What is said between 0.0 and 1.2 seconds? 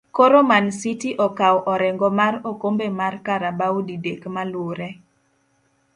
koro Mancity